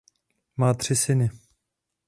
Má 0.57 0.73
tři 0.73 0.95
syny. 0.95 1.29